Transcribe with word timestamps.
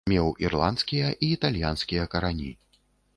Меў 0.11 0.29
ірландскія 0.47 1.11
і 1.27 1.29
італьянскія 1.35 2.09
карані. 2.15 2.51